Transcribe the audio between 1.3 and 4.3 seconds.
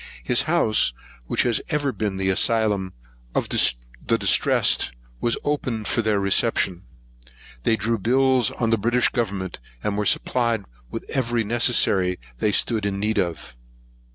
has ever been the asylum of the